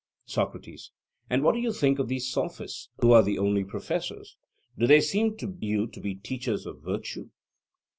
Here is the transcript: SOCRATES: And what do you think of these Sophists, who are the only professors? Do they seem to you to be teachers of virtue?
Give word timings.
SOCRATES: 0.25 0.89
And 1.29 1.43
what 1.43 1.53
do 1.53 1.59
you 1.61 1.71
think 1.71 1.99
of 1.99 2.07
these 2.07 2.27
Sophists, 2.27 2.89
who 3.01 3.11
are 3.11 3.21
the 3.21 3.37
only 3.37 3.63
professors? 3.63 4.35
Do 4.75 4.87
they 4.87 4.99
seem 4.99 5.37
to 5.37 5.55
you 5.59 5.85
to 5.85 5.99
be 6.01 6.15
teachers 6.15 6.65
of 6.65 6.81
virtue? 6.81 7.29